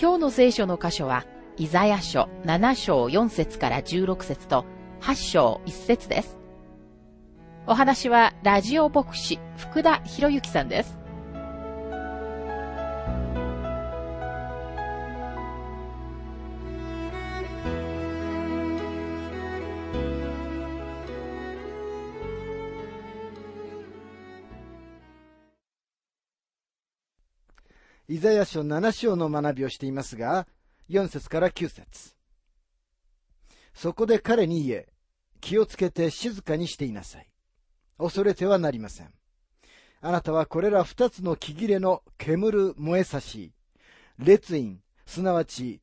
[0.00, 1.26] 今日の聖書の箇所は、
[1.58, 4.64] イザヤ書7章4節から16節と
[5.02, 6.38] 8章1節です。
[7.66, 10.99] お話は、ラジオ牧師、福田博之さんです。
[28.10, 30.48] イザヤ書7章の学びをしていますが、
[30.88, 32.16] 4節から9節
[33.72, 34.88] そこで彼に言え、
[35.40, 37.28] 気をつけて静かにしていなさい。
[37.98, 39.12] 恐れてはなりません。
[40.00, 43.52] あなたはこれら二つの木切れの煙る燃えさし、
[44.18, 45.80] 列印、すなわち、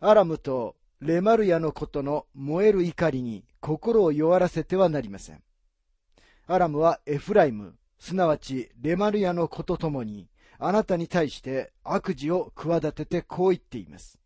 [0.00, 5.42] アラムとレマルヤのことの燃える怒りに心を弱らせてはなりません。
[6.46, 10.28] アラムはエフライム、すなわちレマルヤのことともに、
[10.58, 14.18] あなたに対して悪事を企ててこう言っています。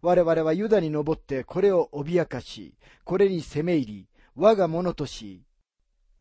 [0.00, 5.42] 我々はユダに登ってこれを脅かし、これに攻め入り、我がものとし、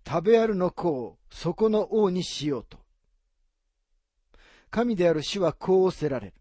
[0.07, 2.79] 食べあるの子をそこの王にしようと。
[4.69, 6.33] 神である主はこうおせられる。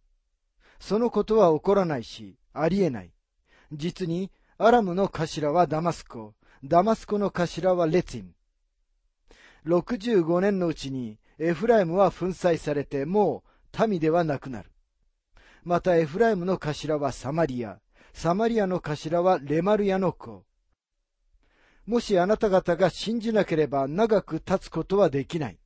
[0.79, 3.13] そのことは起こらないし、ありえない。
[3.73, 8.34] 実に、アラムの頭はダマスコ、ダマスコの頭はレツィン。
[9.67, 13.43] 65年のうちにエフライムは粉砕されても
[13.75, 14.71] う民ではなくなる。
[15.65, 17.81] またエフライムの頭はサマリア、
[18.12, 20.45] サマリアの頭はレマルヤの子。
[21.87, 25.59] もしあなた方が信じなければ長く経つことはできない。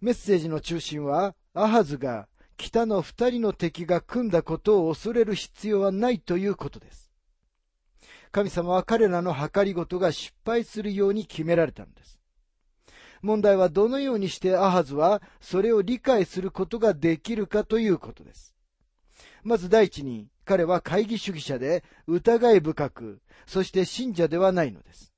[0.00, 2.26] メッセージの中心は、アハズが
[2.56, 7.12] 北の二人の敵が組んだことを恐れる必要はないということです。
[8.32, 12.19] 神様は彼らの計りごとが失敗するように決められたのです。
[13.22, 18.54] 問題はどのようにしてアハズはそれを理解することができるかということです。
[19.42, 25.12] まず第一に、彼は会議主義者で疑い深く、そして信者ではないのです。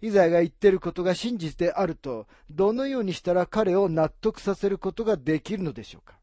[0.00, 6.16] イザヤが言っていることが真実であると、どのようにしたら彼を納得させることができるのでしょうか。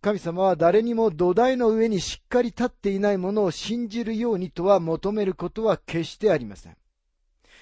[0.00, 6.76] 神様は誰にも土台の上にしっかり立っていないものを信じるようにとは求めることは決してありません。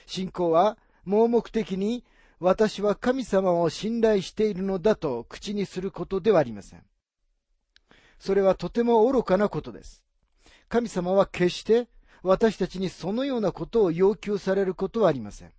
[0.07, 2.05] 信仰は盲目的に
[2.39, 6.83] 私は神様を信頼しているのだと口にすることではありません。
[8.19, 10.05] それはとても愚かなことです。
[10.69, 11.89] 神様は決して
[12.23, 15.53] 私たちにそのようなことを要求されることはありません。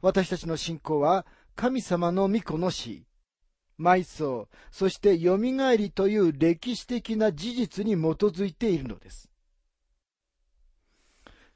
[0.00, 3.04] 私たちの信仰は神様の御子の死、
[3.78, 5.36] 埋葬、そして蘇
[5.76, 9.31] りという歴史的な事実に基づいているのです。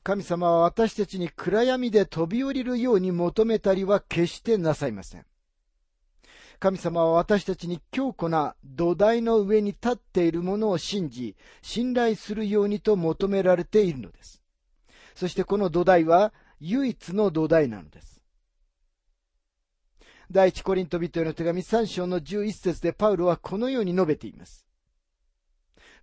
[0.07, 5.27] 神様は私たちに暗闇で飛び降りるように求めたりは決してなさいません。
[6.61, 14.45] 神様は私たちに強固な土台の上に立っているものを信じ、信頼するようにと求められているのです。
[15.17, 18.23] そしてこの土台は唯一の土台なのです。
[20.31, 24.69] 第一コリント人への手紙3章の11節でパウロはこのように述べています。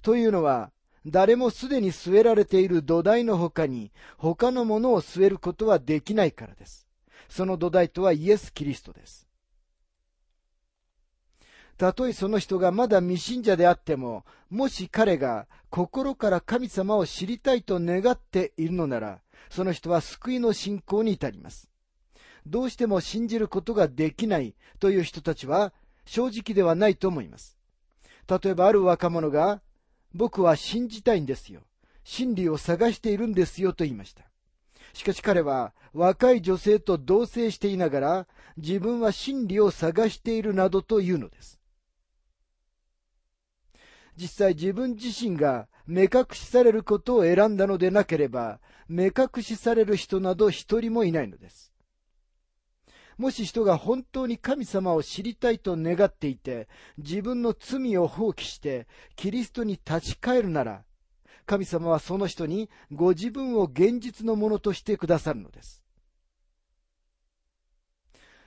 [0.01, 0.73] というのは、
[1.05, 6.87] 誰もすでに据えられている土台の他に他のものを据えることはできないからです。
[7.29, 9.27] その土台とはイエス・キリストです。
[11.77, 21.69] たとえその人がまだ未信者であっても、もし彼が心から神様を知りたいと願っているのなら、その人は救いの信仰に至ります。
[22.45, 25.73] どうしても信じることができないという人たちは
[26.05, 27.57] 正直ではないと思います。
[28.27, 29.61] 例えばある若者が
[30.13, 31.61] 僕は信じたいんですよ。
[32.03, 34.23] 真理を探しているんですよと言いました。
[34.93, 38.27] しかし彼は若い女性と同棲していながら
[38.57, 41.59] 自分は真理を探しているなどと言うのです。
[44.15, 51.72] 実際自分自身が目隠しされることを選んだのでなければ目隠しされる人など一人もいないのです。
[53.17, 56.67] もし人が本当に神様を知りたいと願っていて、
[56.97, 60.83] 自分の罪を放棄して、キリストに立ち返るなら、
[61.45, 65.83] 神様はその人にご自分を現実のものとしてくださるのです。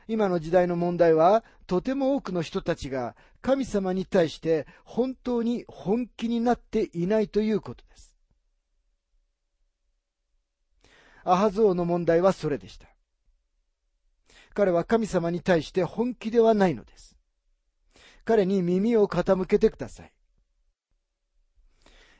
[0.08, 8.16] 今の時代の問題は、とても多くの人たちが神様に対して本当に本気になっていないということです。
[11.24, 12.95] アハズ王の問題はそれでした。
[14.56, 17.14] 彼は神様に対して本気ではないのです。
[18.24, 20.12] 彼に耳を傾けてください。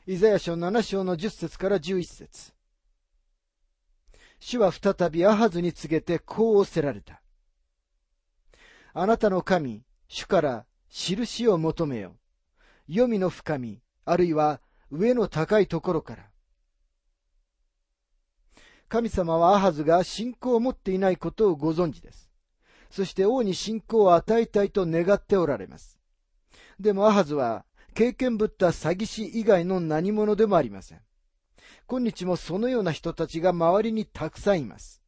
[0.05, 2.53] イザヤ書7章の10節から11節
[4.39, 7.23] 主は再びアハズに告げてこうおせられた。
[8.93, 12.17] あなたの神、主から印を求めよ。
[12.87, 14.61] 黄泉の深み、あるいは
[14.91, 16.29] 上の高いところから。
[18.89, 22.26] 神様はアハズが信仰を持っていないことをご存知です。
[22.89, 25.99] そして王に信仰を与えたいと願っておられます。
[26.79, 31.01] でもアハズは経験ぶった詐欺師以外の何者でもありません。
[31.87, 35.01] 今日もそのような人たちが周りにたくさんいます。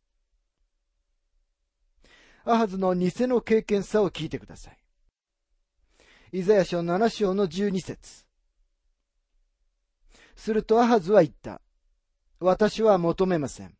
[2.45, 4.77] アハズの偽の経験さを聞いてください。
[6.31, 8.25] イザヤ書7章の12節
[10.35, 11.61] するとアハズは言った。
[12.39, 13.75] 私は求めません。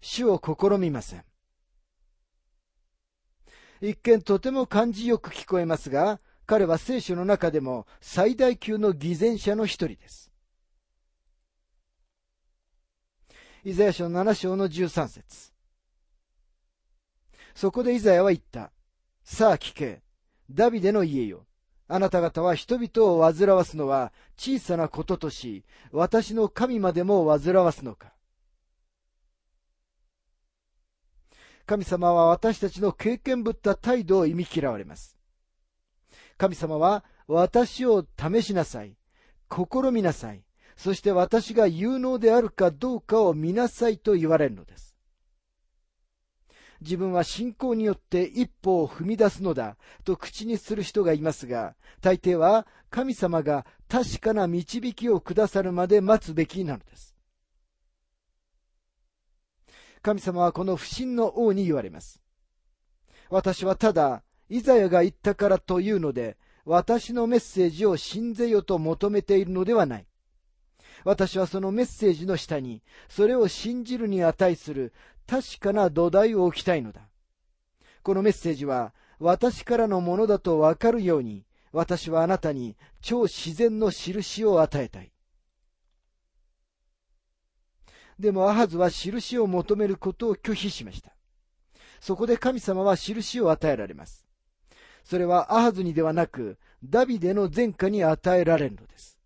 [0.00, 1.24] 主を試みません。
[3.80, 10.30] 一見とても感じよく聞こえますが、彼は聖書の中でも最大級の偽善者の一人です。
[13.64, 15.52] イザヤ書7章の13節
[17.54, 18.72] そこでイザヤは言った。
[19.22, 20.02] さあ聞け。
[20.50, 21.46] ダビデの家よ。
[21.86, 28.12] あなた方は人々を煩わすのは小さなこととし、私の神までも煩わすのか。
[31.70, 35.16] 神様は私たちの経験ぶった態度を忌み嫌われます。
[36.36, 38.96] 神様は私を試しなさい。
[39.48, 40.42] 試みなさい。
[40.76, 44.96] そして私が有能であるかどうかを見なさいと言われるのです。
[46.80, 57.10] 自分は信仰によって一歩を踏み出すのだと口にする人がいますが、大抵は神様が確かな導きをくださるまで待つべきなのです。
[60.02, 62.20] 神様はこの不信の王に言われます。
[63.28, 70.06] 私はただ、イザヤが言ったからというので、私のメッセージを信ぜよと求めているのではない。
[71.04, 74.92] 私はそのメッセージの下に、それを信じるに値する
[75.26, 77.02] 確かな土台を置きたいのだ。
[78.02, 85.12] このメッセージは、私からのものだとわかるように、私はあなたに超自然の印を与えたい。
[88.20, 91.12] でもアハズは印を求めることを拒否しました。
[92.00, 94.28] そこで神様は印を与えられます。
[95.04, 99.18] それはアハズにではなく、ダビデの前科に与えられるのです。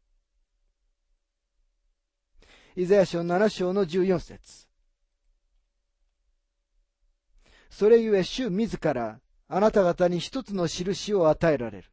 [2.76, 4.66] イザヤ書7章の14節
[7.70, 11.90] それゆえ主自らあなた方に一つの印を与えられる。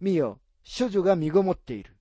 [0.00, 0.40] 見よ、
[0.78, 1.96] 処女が身ごもっている。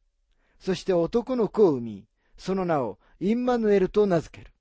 [0.60, 4.51] そして男の子を産み、その名をインマヌエルと名付ける。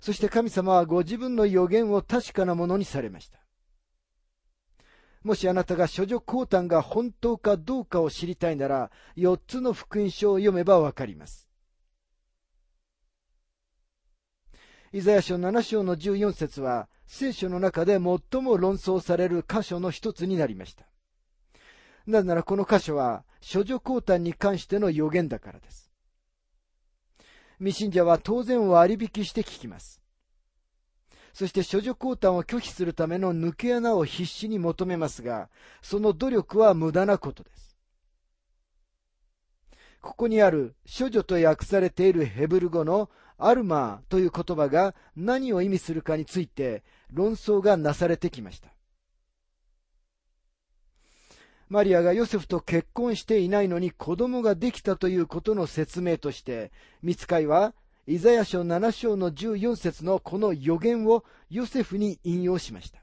[0.00, 3.38] そして神様はご自分の予言を確かなものにされました。
[5.22, 11.48] もしあなたが処女降誕が本当かどうかを知りたいなら、4つの福音書を読めばわかります。
[14.92, 18.00] イザヤ書7章の14節は、聖書の中で最
[18.40, 20.86] も論争される箇所の一つになりました。
[22.08, 25.92] なぜならこの箇所は、処女降誕に関しての予言だからです。
[27.58, 30.02] 未信者は当然割引して聞きます。
[31.34, 35.50] そして処女降誕を拒否するための抜け穴を必死に求めますが、
[35.82, 37.76] その努力は無駄なことです。
[40.00, 48.77] ここにある処女と訳されているヘブル語のアルマーという言葉が何を意味するかについて論争がなされてきました。
[51.68, 56.72] マリアがヨセフと結婚していないのに子供ができたということの説明として、
[57.02, 57.74] 見つかいは、
[58.06, 63.02] イザヤ書7章の14節のこの予言をヨセフに引用しました。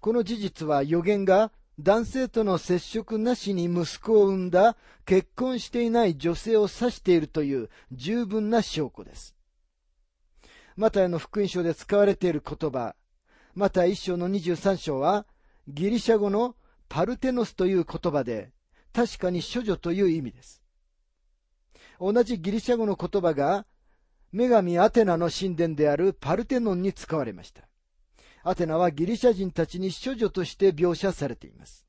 [0.00, 4.76] この事実は予言が男性との接触なしに息子を産んだ
[5.06, 9.36] 結婚していない女性を指しているという十分な証拠です。
[10.76, 12.96] マタイの福音書で使われている言葉、
[13.54, 15.26] マタイ一章の23章は、
[15.68, 16.56] ギリシャ語の
[16.88, 18.52] パルテノスという言葉で、
[18.92, 20.62] 確かに処女という意味です。
[22.00, 23.66] 同じギリシャ語の言葉が、
[24.32, 27.68] 女神アテナの神殿であるパルテノンに使われました。
[28.42, 31.86] アテナはギリシャ人たちに処女として描写されています。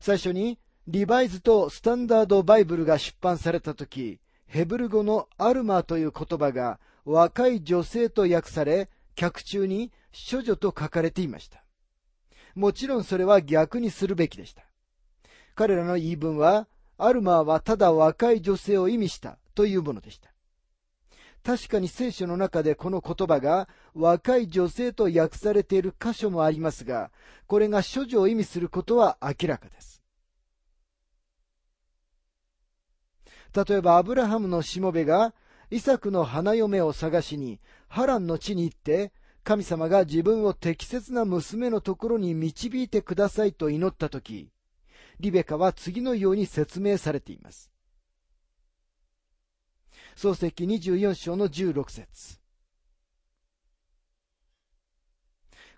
[0.00, 9.92] 最初に、リバイズとスタンダードバイブルが出版されたとき、ヘブル語のアルマーという言葉が若い女性と訳され、客中に
[10.30, 11.62] 処女と書かれていました。
[12.54, 14.64] もちろんそれは逆にするべきでした。
[15.54, 16.68] 彼らの言い分は、
[16.98, 20.30] アルマーはただ若い女性を意味したというものでした。
[21.42, 27.12] 確かに聖書の中でこの言葉が若い女性と訳されている箇所もありますが、
[27.46, 30.02] これが処女を意味することは明らかです。
[33.54, 35.34] 例えばアブラハムのしもべが
[35.70, 39.12] イサクの花嫁を探しにハランの地に行って
[39.46, 44.50] 神様が自分を適切な娘のところに導いてくださいと祈ったとき、
[45.20, 47.70] リベカは次のように説明されています。
[50.16, 52.40] 創世記24章の16節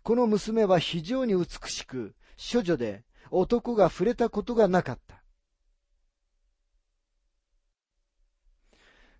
[0.03, 5.23] この娘は非常に美しく、処女で男が触れたことがなかった。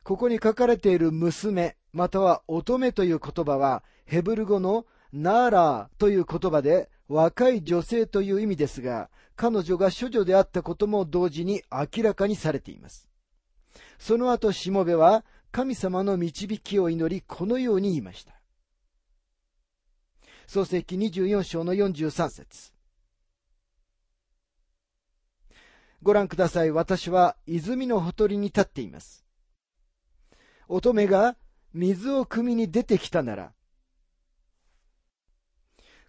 [0.05, 13.07] ここに書かれている娘、または乙女という言葉は、ヘブル語のナーラーという言葉で若い女性という意味ですが、彼女が処女であったことも同時に明らかにされています。
[13.99, 18.33] その後、しもべは神様の導きを祈り、このように言いました。
[20.47, 22.73] 創世記24章の43節
[26.03, 26.71] ご覧ください。
[26.71, 29.27] 私は泉のほとりに立っています。
[30.67, 31.37] 乙女が
[31.75, 33.53] 水を汲みに出てきたなら、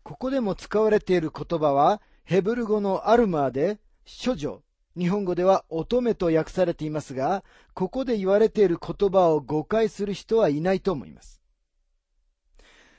[0.04, 3.80] ここでも使われている言葉は、ヘブル語のアルマーで、
[4.26, 4.62] 処女、
[4.98, 11.42] 日本語では乙女と訳されていますが、ここで言われている言葉を誤解する人はいないと思います。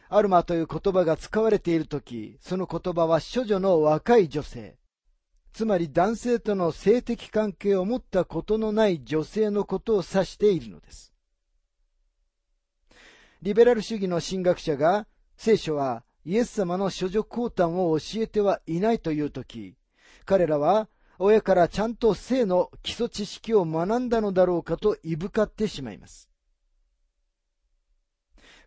[0.09, 4.77] アルマという言葉が使われているとき、その言葉は処女の若い女性、
[5.53, 11.13] つまり男性との性的関係を持ったことのない女性のことを指しているのです。
[13.43, 19.75] リベラル主義の神学者が、聖書はイエス様の処女降誕を教えてはいないというとき、
[20.25, 26.29] 彼らは親からちゃんと性の基礎知識を学んだのだろうかといぶかってしまいます。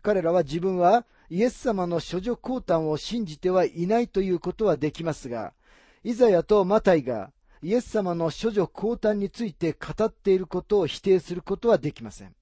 [0.02, 5.54] 彼らは自分はイエス様の処女降誕を信じてはいないということはできますが、
[6.02, 7.32] イザヤとマタイが
[7.62, 12.34] イエス様の処女降誕について語っていることを否定することはできません。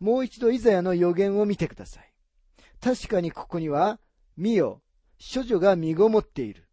[0.00, 2.12] もう一度イザヤの予言を見てください。
[2.80, 3.98] 確かにここには、
[4.36, 4.82] 見よ、
[5.18, 6.68] 処女が身ごもっている。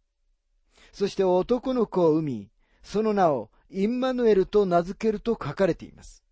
[0.92, 2.50] そして男の子を産み、
[2.82, 6.22] その名をインマヌエルと名付けると書かれています。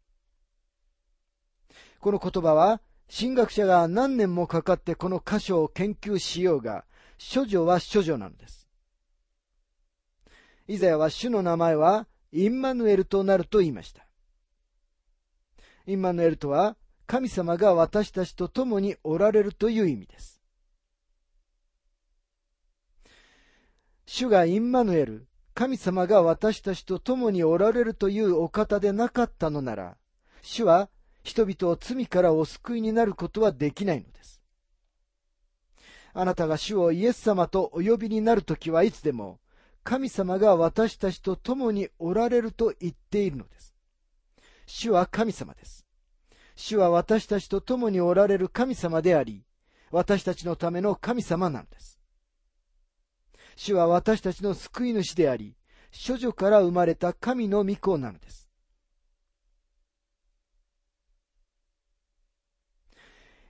[2.00, 2.80] この言葉は、
[3.14, 6.84] 神学者が何年もかかってこの箇所を研究しようが、
[7.18, 8.68] 処女は処女なのです。
[10.66, 14.06] イザヤは主の名前はインマヌエルとなると言いました。
[15.86, 20.40] インマヌエルとは、神様が私たちと共におられるという意味です。
[24.06, 29.96] 主がインマヌエル、神様が私たちと共におられるというお方でなかったのなら、
[30.42, 30.88] 主は
[31.22, 34.40] 人々を罪からお救いになることはできないのです。
[36.12, 39.40] あなたが主をイエス様とお呼びになるときはいつでも、
[39.82, 43.74] 神様が私たちと共におられると言っているのです。
[44.66, 45.83] 主は神様です。
[46.56, 49.44] 主は私たちと共におられる神様であり、
[49.90, 52.00] 私たちのための神様なのです。
[53.56, 55.56] 主は私たちの救い主であり、
[56.06, 58.50] 処女から生まれた神の御子なのです。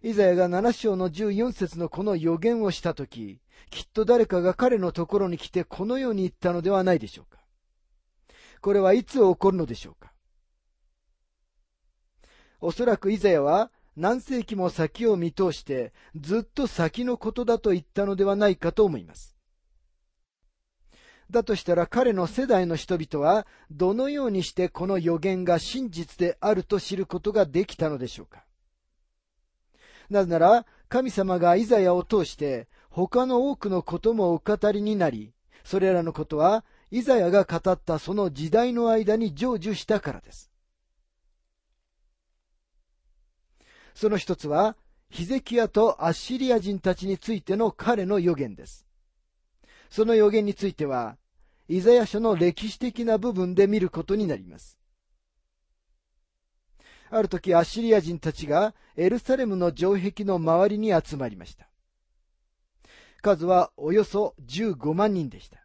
[0.02, 7.42] イザヤが7章の14節のこの予言をしたとき、きっと誰かが彼のところに来てこのように言ったのではないでしょうか。
[8.60, 10.13] これはいつ起こるのでしょうか。
[12.64, 19.36] おそらくイザヤは何世紀も先を見通してずっと先のことだと言ったのではないかと思います。
[21.30, 28.44] だとしたら彼の世代の人々はどのようにしてこの予言が真実であると知ることができたのでしょうか
[30.08, 40.53] なぜなら神様がイザヤを通して他の多くのこともお語りになり、それらのことはイザヤが語ったその時代の間に成就したからです。
[43.94, 44.76] その一つは、
[45.08, 48.86] ヒゼキヤとアッシリア人たちについての彼の予言です。
[49.88, 51.16] その予言については、
[51.68, 54.78] イザヤ書の歴史的な部分で見ることになります。
[57.10, 61.68] ある時、アッシリア人たちがエルサレムの城壁の周りに集まりました。
[63.22, 65.64] 数はおよそ15万人でした。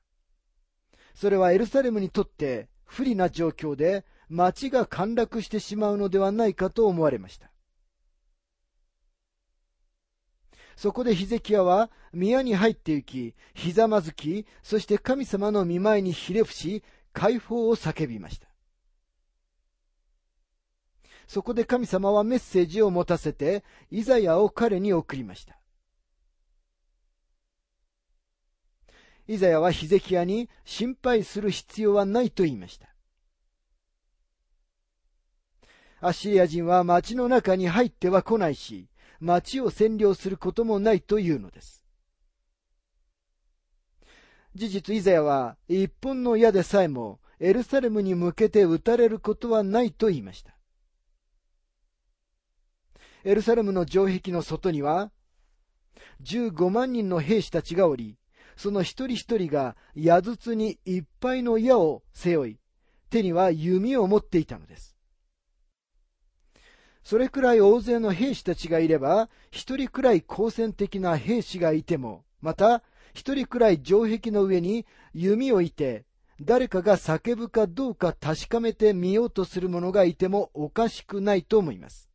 [1.13, 7.51] それはエルサレムにとって不利な状況で町が陥落してしまうのではないかと思われました。
[10.79, 18.47] そこでヒゼキヤは宮に入って行き、ひざまずき、そして神様の見舞いにひれ伏し、解放を叫びました。
[21.27, 25.59] そこで神様はメッセージを持たせて、イザヤを彼に送りました。
[29.27, 32.87] イザヤはヒゼキヤに心配する必要はないと言いました。
[35.99, 38.87] アッシリア人は町の中に入っては来ないし、
[39.19, 41.83] 町を占領することもないというのです。
[44.55, 50.55] 事実、イザヤは一本の矢でさえもエルサレムに向けて撃たれることはないと言いました。
[53.23, 55.11] エルサレムの城壁の外には、
[56.23, 58.17] 15万人の兵士たちがおり、
[58.55, 62.59] その一人一人が矢筒にいっぱいの矢を背負い、
[63.09, 64.98] 手には弓を持っていたのです。
[67.09, 72.83] それくらい大勢の兵士たちがいれば、一人くらい好戦的な兵士がいても、また、
[73.15, 74.85] 一人くらい城壁の上に
[75.15, 76.05] 弓を置いて、
[76.39, 82.11] 誰かが叫ぶかどうか確かめてみようとする者がいてもおかしくないと思います。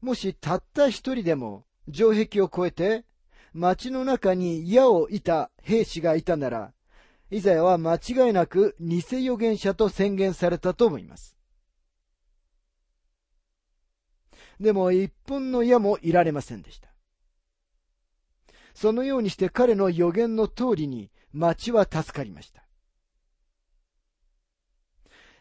[0.00, 3.04] もしたった一人でも城壁を越えて
[3.52, 6.72] 街の中に矢をいた兵士がいたなら、
[7.32, 11.37] イザヤは間違いなく偽預言者と宣言されたと思います。
[14.60, 16.88] でも一本の矢もいられませんでした。
[18.74, 22.62] そのようにして彼の予言の通りに町は助かりました。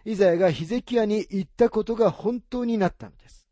[0.05, 3.45] イザヤがヒゼキヤに言ったことが本当になったのです。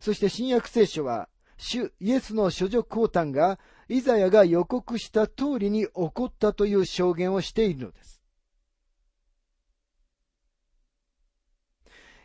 [0.00, 3.58] そして新約聖書は、主イエスの処女降誕が
[3.88, 8.13] イザヤが予告した通りに起こったという証言をしているのです。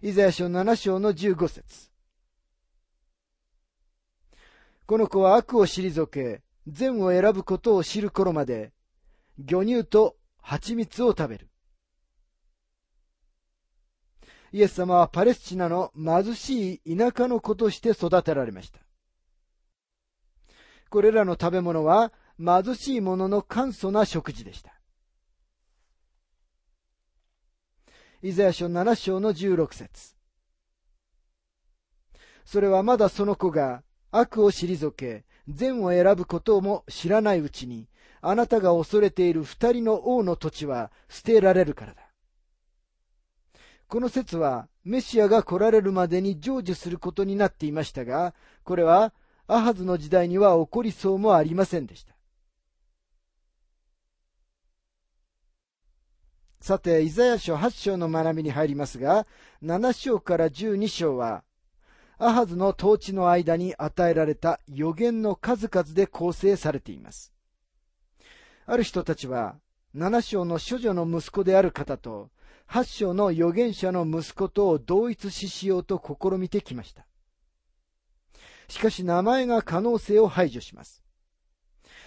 [0.02, 1.90] イザヤ書7章の15節
[4.86, 8.72] この子は悪を退け、善を選ぶことを知る頃まで、
[9.38, 11.50] 魚乳と蜂蜜を食べる。
[14.54, 18.80] イエス様はパレスチナの貧しい田舎の子として育てられました。
[20.90, 24.79] これらの食べ物は貧しい者の簡素な食事でした。
[28.22, 30.16] イザヤ書7章の16節
[32.44, 37.88] それはまだその子が悪を退け、善を選ぶことも知らないうちに、
[38.22, 42.02] あなたが恐れている二人の王の土地は捨てられるからだ。
[43.88, 49.14] この説はメシアが来られるまでに成就することになっていましたが、これは
[49.48, 52.19] アハズの時代には起こりそうもありませんでした。
[56.62, 59.26] さて、イザヤ書8章の学びに入りますが、
[59.64, 61.44] 7章から12章は、
[62.18, 67.34] アハズの統治の間に与えられた予言の数々で構成されています。
[68.66, 69.56] ある人たちは、
[69.96, 72.30] 7章の処女の息子である方と、
[72.68, 77.08] 8章の預言者の息子とを同一視しようと試みてきました。
[78.68, 81.02] しかし名前が可能性を排除します。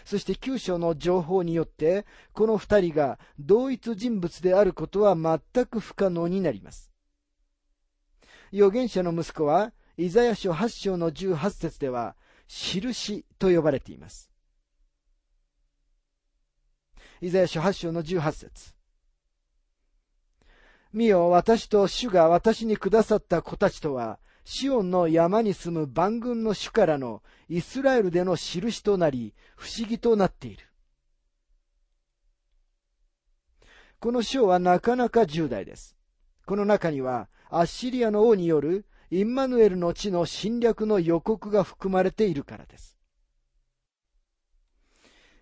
[0.04, 6.92] そして九章の情報によって、この二人が同一人物であることは全く不可能になります。
[8.52, 12.16] 預言者の息子は、イザヤ書八章の十八節では、
[12.48, 14.30] 印と呼ばれています。
[17.20, 18.74] イザヤ書八章の十八節
[20.92, 30.66] 見よ、私と主が私にくださった子たちとは、シオンの山に住む万軍の主からのイスラエルでの印となり、不思議となっている。
[34.00, 35.96] この章はなかなか重大です。
[36.44, 42.98] この中には、アッシリアの王によるインマヌエルの地の侵略の予告が含まれているからです。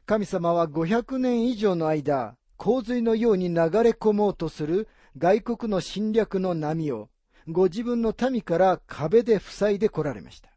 [0.04, 7.08] 神様は500年以上の間、洪水のように流れ込もうとする外国の侵略の波を
[7.50, 10.50] ご自分の民から壁で塞いで来られました。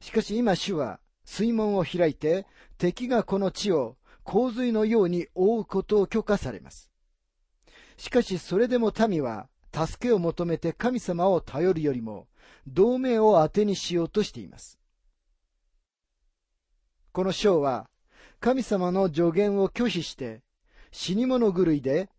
[0.00, 2.46] しかし今主は水門を開いて
[2.78, 6.90] 敵がこの地を洪水のように覆うことを許可されます。
[7.96, 12.28] しかしそれでも民は助けを求めて神様を頼るよりも
[12.66, 14.78] 同盟を当てにしようとしています。
[17.12, 17.88] この章は
[18.40, 20.42] 神様の助言を拒否して
[20.92, 22.10] 死に物狂いで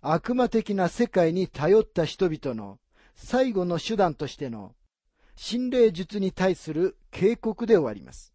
[0.00, 2.78] 悪魔的な世界に頼った人々の
[3.14, 4.74] 最後の手段としての
[5.36, 8.32] 心霊術に対する警告で終わります。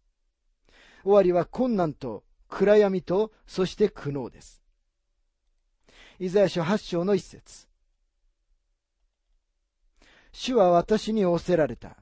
[1.02, 4.62] 終わりは困難と暗闇と、そして苦悩です。
[6.18, 7.68] イザヤ書八章の一節。
[10.32, 11.96] 主は私に仰せられた。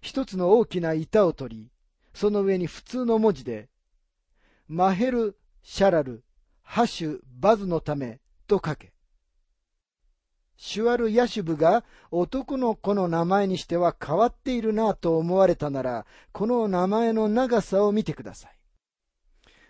[0.00, 1.70] 一つの大きな板を取り、
[2.12, 3.68] その上に普通の文字で、
[4.68, 6.24] マヘル・シャラル、
[6.62, 8.92] ハシュ・バズのためと書け。
[10.64, 18.56] シュアル・ヤシュブが男の子の名前にしては変わっているなと思われたなら、この名前の長さを見てください。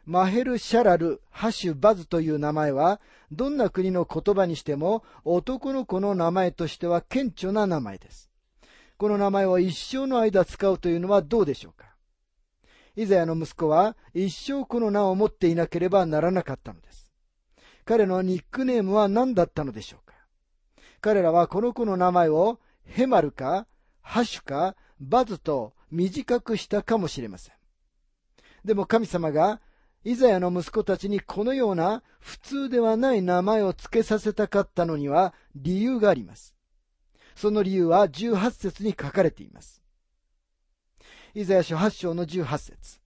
[0.04, 3.00] マヘル・シャラル・ハシュ・バズという名前は、
[3.30, 8.28] どんな国の言葉にしても男の子の名前としては顕著な名前です。
[8.98, 11.86] この名前を一生の間使うというのはどうでしょうか
[12.96, 17.10] イザヤの息子は一生この名を持っていなければならなかったのです。
[17.86, 20.01] 彼のニックネームは何だったのでしょう
[21.02, 23.66] 彼らはこの子の名前をヘマルか
[24.00, 27.54] ハシュかバズと短くしたかもしれません。
[28.64, 29.60] でも神様が
[30.04, 36.54] イザヤの息子たちにこのような普通ではない名前を付けさせたかったのには理由があります。
[37.34, 39.82] その理由は18節に書かれています。
[41.34, 43.00] イザヤ書8章の18節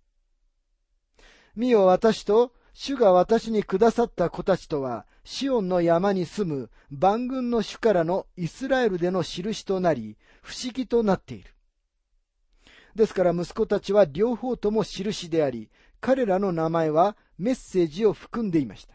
[1.55, 11.55] 見よ私と主が私にくださった子たちとは、シオンの山に住む万軍の主からのイスラエルでの印となり、不思議となっている。
[12.95, 15.71] ですから息子たちは両方とも印であり、
[16.03, 18.95] 彼らの名前はメッセージを含んでいました。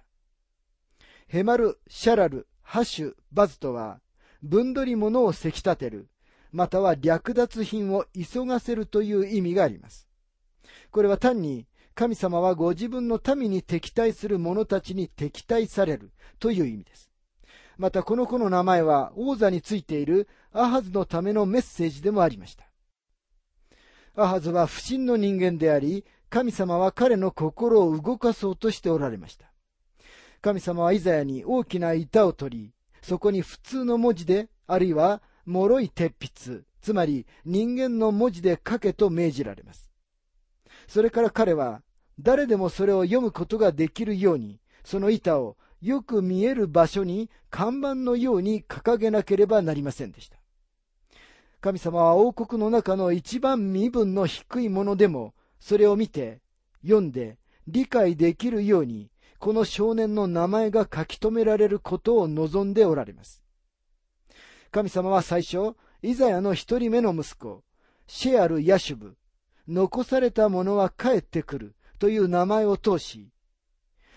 [1.27, 3.99] ヘマル、シャラル、ハシュ、バズとは、
[4.43, 6.07] 分取り物をせき立てる、
[6.51, 10.07] または略奪品を急がせるという意味があります。
[10.91, 17.09] これは単に神様はご自分の民に敵対する者たちに敵対されるという意味です。
[17.77, 22.65] またこの子の名前は王座についているアハズのためのメッセージでもありました。
[24.15, 29.51] アハズは不審の人間であり、神様は彼の心を動かそうとしておられました。
[30.41, 39.90] 神様はイザヤに大きな板を取り、そこに普通の文字で、あるいは脆い鉄筆、つまり人間の文字で書けと命じられます。
[40.91, 41.81] それから彼は、
[42.19, 50.37] 誰でもそれを読むことができるように、その板をよく見える場所に看板のように掲げなければなりませんでした。
[51.61, 56.41] 神様は王国の中の一番身分の低いものでも、それを見て、
[56.83, 63.41] 読んで、理解できるように、この少年の名前が書き留められることを望んでおられます。
[64.71, 67.63] 神様は最初、イザヤの一人目の息子、
[68.07, 69.15] シェアル・ヤシュブ、
[69.71, 73.29] 残された者は帰ってくるという名前を通し、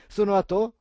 [0.08, 0.74] その後、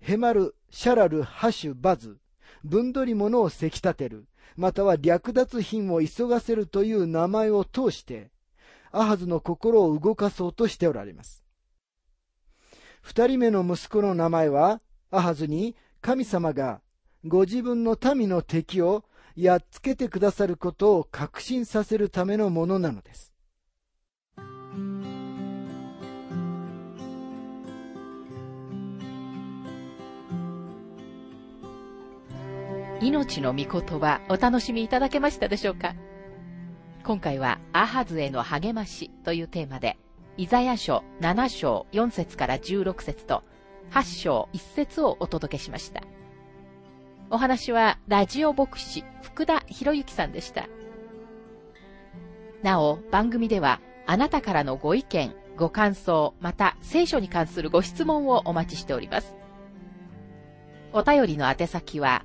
[0.00, 2.18] ヘマル、シャラル、ハシュ、バズ、
[2.62, 8.30] 分取り物をせき立てる、または略奪品を急がせるという名前を通して、
[8.92, 11.42] アハズの心を動かそうとしておられます。
[13.00, 16.82] 二人目の息子の名前は、アハズに神様が
[17.26, 19.04] ご自分の民の敵を
[19.36, 23.27] やっつけてくださることを確信させるためのものなのです。
[33.00, 33.66] 命の御言
[34.00, 35.94] 葉お楽しみいただけましたでしょうか？
[37.04, 39.96] 今回はアハズへの励ましというテーマで、
[40.36, 43.44] イザヤ書7章4節から16節と
[43.92, 46.02] 8章1節をお届けしました。
[47.30, 50.66] お話はラジオ牧師福田博之さんでした。
[52.64, 59.36] なお、番組ではあなたからのご意見、ご感想、また聖書に関するご質問をお待ちしております。
[60.92, 62.24] お便りの宛先は、